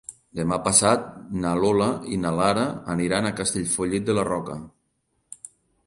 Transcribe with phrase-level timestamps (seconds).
[0.37, 1.03] Demà passat
[1.43, 2.65] na Lola i na Lara
[2.97, 4.61] aniran a Castellfollit de la Roca.